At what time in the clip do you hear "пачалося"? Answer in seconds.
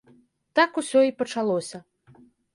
1.21-1.83